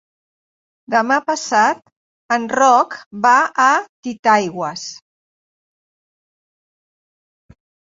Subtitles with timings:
[0.93, 1.83] Demà passat
[2.37, 3.67] en Roc va a
[4.09, 4.87] Titaigües.